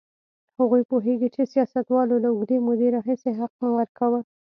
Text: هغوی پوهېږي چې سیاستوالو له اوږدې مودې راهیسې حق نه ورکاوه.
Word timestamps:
هغوی 0.59 0.81
پوهېږي 0.91 1.29
چې 1.35 1.41
سیاستوالو 1.53 2.15
له 2.23 2.29
اوږدې 2.31 2.57
مودې 2.65 2.87
راهیسې 2.95 3.31
حق 3.39 3.53
نه 3.61 3.69
ورکاوه. 3.77 4.19